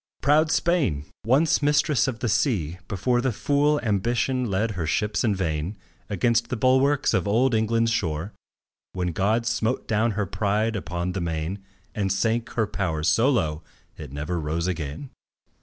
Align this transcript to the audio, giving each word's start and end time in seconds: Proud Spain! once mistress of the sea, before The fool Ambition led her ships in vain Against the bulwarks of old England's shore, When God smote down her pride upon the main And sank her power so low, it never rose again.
Proud 0.21 0.49
Spain! 0.51 1.05
once 1.27 1.61
mistress 1.61 2.07
of 2.07 2.21
the 2.21 2.27
sea, 2.27 2.79
before 2.87 3.21
The 3.21 3.31
fool 3.31 3.79
Ambition 3.81 4.49
led 4.49 4.71
her 4.71 4.87
ships 4.87 5.23
in 5.23 5.35
vain 5.35 5.77
Against 6.09 6.49
the 6.49 6.57
bulwarks 6.57 7.13
of 7.13 7.27
old 7.27 7.53
England's 7.53 7.91
shore, 7.91 8.33
When 8.93 9.09
God 9.11 9.45
smote 9.45 9.87
down 9.87 10.13
her 10.13 10.25
pride 10.25 10.75
upon 10.75 11.11
the 11.11 11.21
main 11.21 11.63
And 11.93 12.11
sank 12.11 12.49
her 12.53 12.65
power 12.65 13.03
so 13.03 13.29
low, 13.29 13.61
it 13.95 14.11
never 14.11 14.39
rose 14.39 14.65
again. 14.65 15.11